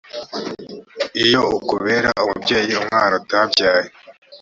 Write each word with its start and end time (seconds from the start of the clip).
iyo 1.23 1.41
ukubera 1.57 2.09
umubyeyi 2.21 2.73
umwana 2.81 3.13
utabyaye 3.21 3.87